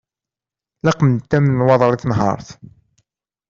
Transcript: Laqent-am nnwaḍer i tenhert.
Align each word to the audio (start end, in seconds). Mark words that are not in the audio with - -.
Laqent-am 0.85 1.45
nnwaḍer 1.47 1.91
i 1.93 1.97
tenhert. 2.01 2.47